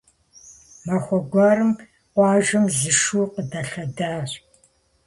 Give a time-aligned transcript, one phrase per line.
[0.85, 1.71] Махуэ гуэрым
[2.13, 4.31] къуажэм зы шу къыдэлъэдащ.